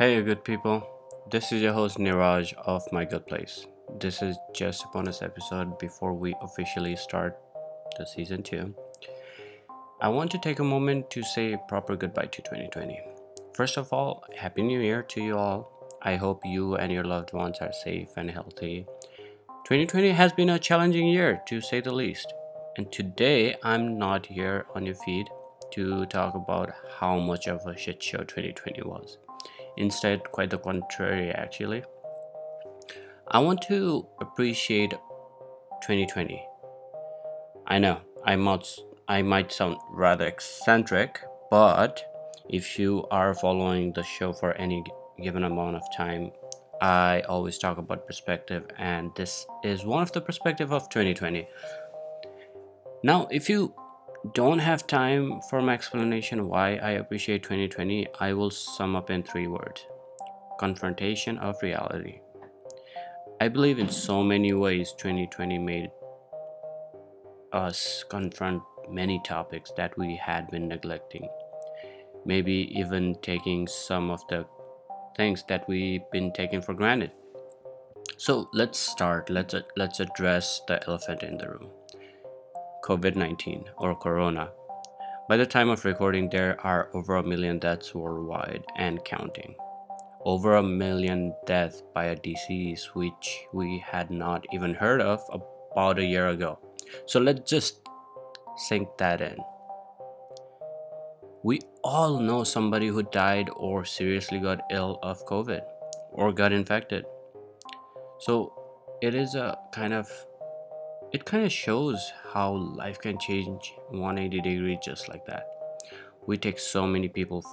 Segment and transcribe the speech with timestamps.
[0.00, 0.88] Hey, good people.
[1.30, 3.66] This is your host Niraj of My Good Place.
[3.98, 7.38] This is just a bonus episode before we officially start
[7.98, 8.74] the season 2.
[10.00, 12.98] I want to take a moment to say a proper goodbye to 2020.
[13.52, 15.90] First of all, Happy New Year to you all.
[16.00, 18.86] I hope you and your loved ones are safe and healthy.
[19.66, 22.32] 2020 has been a challenging year to say the least.
[22.78, 25.28] And today I'm not here on your feed
[25.72, 29.18] to talk about how much of a shit show 2020 was.
[29.80, 31.82] Instead, quite the contrary, actually.
[33.28, 36.44] I want to appreciate 2020.
[37.66, 38.66] I know I might,
[39.08, 42.04] I might sound rather eccentric, but
[42.50, 44.84] if you are following the show for any
[45.22, 46.32] given amount of time,
[46.82, 51.48] I always talk about perspective, and this is one of the perspective of 2020.
[53.02, 53.74] Now, if you
[54.34, 59.22] don't have time for my explanation why I appreciate 2020, I will sum up in
[59.22, 59.86] three words
[60.58, 62.20] confrontation of reality.
[63.40, 65.90] I believe in so many ways 2020 made
[67.54, 71.26] us confront many topics that we had been neglecting.
[72.26, 74.44] Maybe even taking some of the
[75.16, 77.12] things that we've been taking for granted.
[78.18, 79.30] So let's start.
[79.30, 81.70] Let's let's address the elephant in the room.
[82.84, 84.50] COVID 19 or Corona.
[85.28, 89.54] By the time of recording, there are over a million deaths worldwide and counting.
[90.24, 95.98] Over a million deaths by a disease which we had not even heard of about
[95.98, 96.58] a year ago.
[97.06, 97.80] So let's just
[98.56, 99.36] sink that in.
[101.42, 105.62] We all know somebody who died or seriously got ill of COVID
[106.12, 107.04] or got infected.
[108.18, 108.52] So
[109.00, 110.10] it is a kind of
[111.12, 115.46] it kind of shows how life can change 180 degrees just like that.
[116.26, 117.44] We take so many people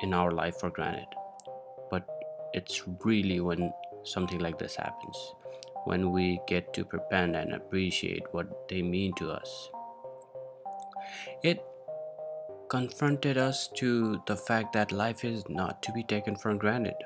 [0.00, 1.06] in our life for granted,
[1.90, 2.08] but
[2.52, 3.72] it's really when
[4.02, 5.34] something like this happens
[5.84, 9.70] when we get to prepare and appreciate what they mean to us.
[11.42, 11.64] It
[12.68, 16.96] confronted us to the fact that life is not to be taken for granted.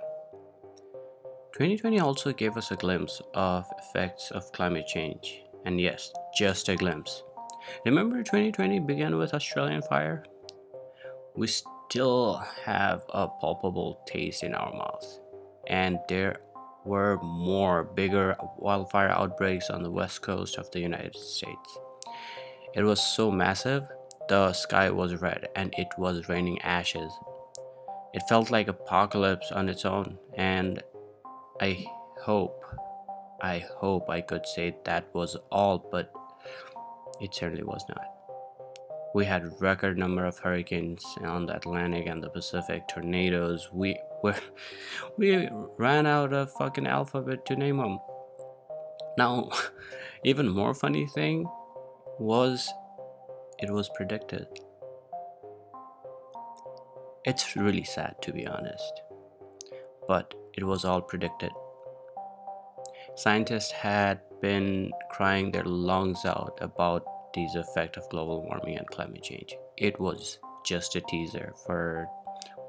[1.53, 6.77] 2020 also gave us a glimpse of effects of climate change and yes, just a
[6.77, 7.23] glimpse.
[7.85, 10.25] Remember 2020 began with Australian fire?
[11.35, 15.21] We still have a palpable taste in our mouth.
[15.69, 16.41] And there
[16.85, 21.79] were more bigger wildfire outbreaks on the west coast of the United States.
[22.75, 23.85] It was so massive,
[24.29, 27.13] the sky was red and it was raining ashes.
[28.15, 30.83] It felt like apocalypse on its own and
[31.61, 31.87] I
[32.21, 32.65] hope
[33.43, 36.13] I hope I could say that was all, but
[37.21, 38.07] it certainly was not.
[39.15, 43.69] We had record number of hurricanes on the Atlantic and the Pacific, tornadoes.
[43.73, 44.37] We were
[45.19, 47.99] we ran out of fucking alphabet to name them.
[49.19, 49.51] Now,
[50.25, 51.47] even more funny thing
[52.21, 52.73] was
[53.59, 54.47] it was predicted.
[57.25, 59.03] It's really sad to be honest,
[60.07, 61.51] but it was all predicted.
[63.15, 69.23] Scientists had been crying their lungs out about these effects of global warming and climate
[69.23, 69.55] change.
[69.77, 72.09] It was just a teaser for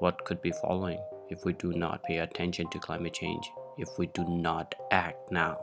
[0.00, 0.98] what could be following
[1.30, 5.58] if we do not pay attention to climate change, if we do not act now.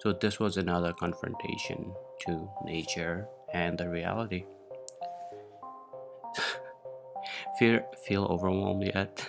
[0.00, 1.94] So, this was another confrontation
[2.26, 4.44] to nature and the reality.
[7.58, 9.24] feel, feel overwhelmed yet?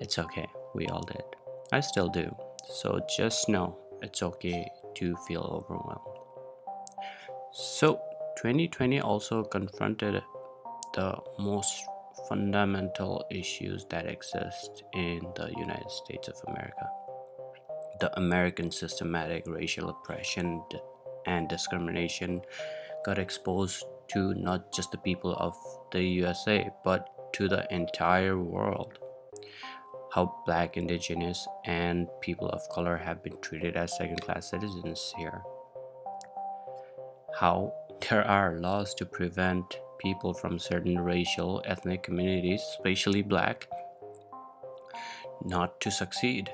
[0.00, 1.24] It's okay, we all did.
[1.72, 2.34] I still do.
[2.68, 6.18] So just know it's okay to feel overwhelmed.
[7.52, 8.00] So
[8.38, 10.22] 2020 also confronted
[10.94, 11.72] the most
[12.28, 16.88] fundamental issues that exist in the United States of America.
[18.00, 20.62] The American systematic racial oppression
[21.26, 22.42] and discrimination
[23.04, 25.54] got exposed to not just the people of
[25.92, 28.98] the USA, but to the entire world
[30.14, 35.42] how black, indigenous, and people of color have been treated as second class citizens here.
[37.40, 37.72] How
[38.08, 43.66] there are laws to prevent people from certain racial, ethnic communities, especially black,
[45.44, 46.48] not to succeed.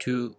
[0.00, 0.36] To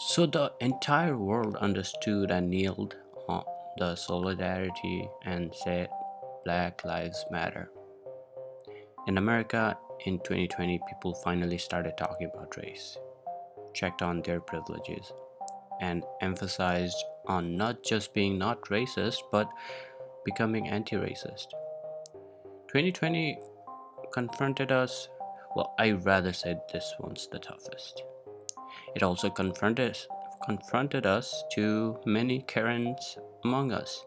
[0.00, 2.96] so the entire world understood and kneeled
[3.28, 3.44] on
[3.78, 5.88] the solidarity and said
[6.44, 7.70] Black Lives Matter.
[9.06, 9.76] In America
[10.06, 12.98] in 2020, people finally started talking about race,
[13.74, 15.12] checked on their privileges,
[15.80, 19.48] and emphasized on not just being not racist, but
[20.24, 21.48] becoming anti racist.
[22.68, 23.38] 2020
[24.12, 25.08] confronted us,
[25.54, 28.02] well, I rather said this one's the toughest.
[28.94, 29.98] It also confronted,
[30.44, 34.04] confronted us to many Karens among us.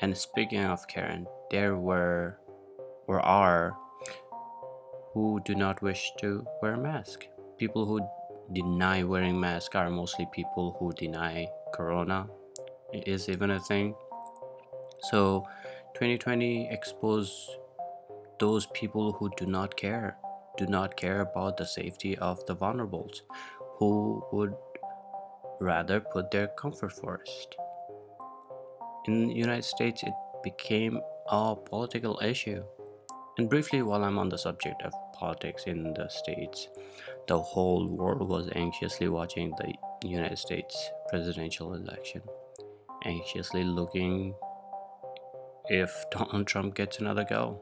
[0.00, 2.38] And speaking of Karen, there were
[3.06, 3.76] or are
[5.14, 7.26] who do not wish to wear a mask.
[7.56, 8.00] People who
[8.52, 12.26] deny wearing mask are mostly people who deny corona.
[12.92, 13.94] It is even a thing.
[15.10, 15.46] So
[15.94, 17.32] 2020 exposed
[18.40, 20.16] those people who do not care
[20.56, 23.22] do not care about the safety of the vulnerables
[23.78, 24.54] who would
[25.60, 27.56] rather put their comfort first.
[29.06, 32.62] In the united states it became a political issue
[33.38, 36.68] and briefly while i'm on the subject of politics in the states
[37.28, 39.72] the whole world was anxiously watching the
[40.08, 42.22] united states presidential election
[43.04, 44.34] anxiously looking
[45.68, 47.60] if donald trump gets another go.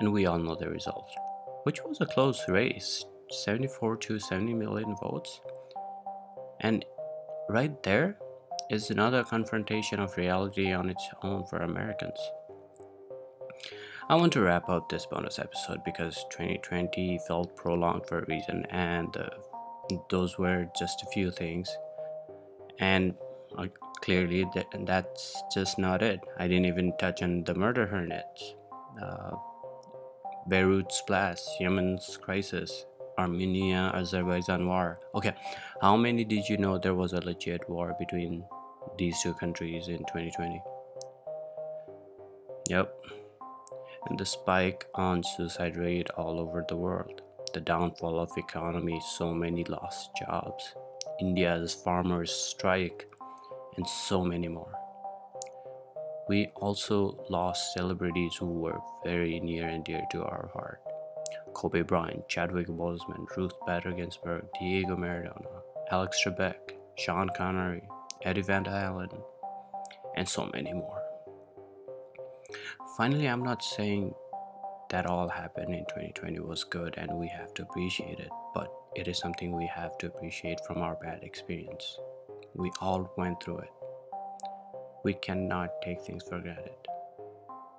[0.00, 1.10] And we all know the result
[1.64, 5.40] which was a close race 74 to 70 million votes.
[6.60, 6.84] And
[7.48, 8.16] right there
[8.70, 12.18] is another confrontation of reality on its own for americans
[14.10, 18.64] I want to wrap up this bonus episode because 2020 felt prolonged for a reason,
[18.70, 19.28] and uh,
[20.08, 21.76] those were just a few things.
[22.78, 23.16] And
[23.58, 23.66] uh,
[24.00, 26.20] clearly, that, that's just not it.
[26.38, 28.54] I didn't even touch on the murder hornets,
[29.02, 29.32] uh,
[30.48, 32.86] Beirut's blast, Yemen's crisis,
[33.18, 35.00] Armenia Azerbaijan war.
[35.14, 35.34] Okay,
[35.82, 38.42] how many did you know there was a legit war between
[38.96, 40.62] these two countries in 2020?
[42.70, 42.90] Yep,
[44.06, 47.22] and the spike on suicide rate all over the world,
[47.52, 50.74] the downfall of economy, so many lost jobs,
[51.20, 53.06] India's farmers strike,
[53.76, 54.72] and so many more.
[56.28, 60.80] We also lost celebrities who were very near and dear to our heart.
[61.54, 67.82] Kobe Bryant, Chadwick Boseman, Ruth Bader Ginsburg, Diego Maradona, Alex Trebek, Sean Connery,
[68.22, 69.22] Eddie Van Halen,
[70.16, 70.97] and so many more.
[72.98, 74.12] Finally, I'm not saying
[74.90, 79.06] that all happened in 2020 was good and we have to appreciate it, but it
[79.06, 81.96] is something we have to appreciate from our bad experience.
[82.54, 83.70] We all went through it.
[85.04, 86.74] We cannot take things for granted.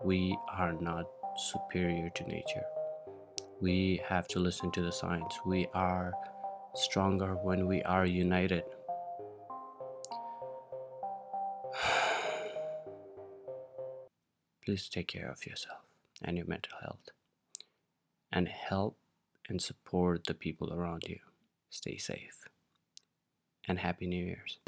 [0.02, 2.64] We are not superior to nature.
[3.60, 5.38] We have to listen to the science.
[5.46, 6.14] We are
[6.76, 8.64] stronger when we are united.
[14.70, 15.80] Please take care of yourself
[16.24, 17.10] and your mental health
[18.32, 18.96] and help
[19.50, 21.18] and support the people around you.
[21.72, 22.48] Stay safe
[23.68, 24.60] and Happy New Year's.